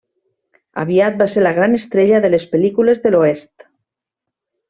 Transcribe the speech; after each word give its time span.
Aviat 0.83 1.19
va 1.19 1.27
ser 1.33 1.43
la 1.43 1.51
gran 1.57 1.75
estrella 1.79 2.21
de 2.25 2.33
les 2.35 2.47
pel·lícules 2.55 3.05
de 3.05 3.15
l'oest. 3.17 3.67